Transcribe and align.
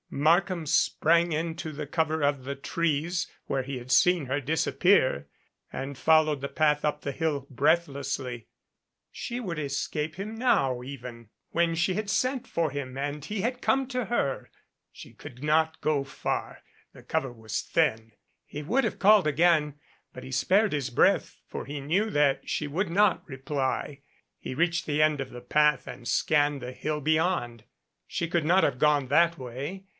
Markham 0.13 0.65
sprang 0.65 1.31
into 1.31 1.71
the 1.71 1.85
cover 1.87 2.21
of 2.21 2.43
the 2.43 2.55
trees 2.55 3.27
where 3.45 3.63
he 3.63 3.77
had 3.77 3.91
seen 3.91 4.25
her 4.25 4.41
disappear 4.41 5.27
and 5.71 5.97
followed 5.97 6.41
the 6.41 6.49
path 6.49 6.83
up 6.83 6.99
the 7.01 7.13
hill 7.13 7.47
breathlessly. 7.49 8.47
She 9.11 9.39
would 9.39 9.57
escape 9.59 10.15
him 10.15 10.35
now, 10.35 10.81
even, 10.83 11.29
when 11.51 11.75
she 11.75 11.93
had 11.93 12.09
sent 12.09 12.45
for 12.45 12.71
him 12.71 12.97
and 12.97 13.23
he 13.23 13.39
had 13.41 13.61
come 13.61 13.87
to 13.89 14.05
her! 14.05 14.49
She 14.91 15.13
could 15.13 15.43
not 15.43 15.79
go 15.79 16.03
far. 16.03 16.61
The 16.93 17.03
cover 17.03 17.31
was 17.31 17.61
thin. 17.61 18.11
He 18.45 18.63
would 18.63 18.83
have 18.83 18.99
called 18.99 19.27
again, 19.27 19.75
but 20.11 20.25
he 20.25 20.31
spared 20.31 20.73
his 20.73 20.89
breath, 20.89 21.37
for 21.47 21.65
he 21.65 21.79
knew 21.79 22.09
that 22.09 22.49
she 22.49 22.67
would 22.67 22.89
not 22.89 23.25
reply. 23.29 24.01
He 24.39 24.55
reached 24.55 24.87
the 24.87 25.01
end 25.01 25.21
of 25.21 25.29
the 25.29 25.41
path 25.41 25.87
and 25.87 26.05
scanned 26.07 26.59
the 26.61 26.73
hill 26.73 26.99
beyond. 26.99 27.63
She 28.07 28.27
could 28.27 28.43
not 28.43 28.65
have 28.65 28.79
gone 28.79 29.07
that 29.07 29.37
way. 29.37 29.85